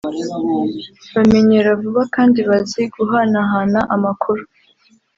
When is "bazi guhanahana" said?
2.49-3.79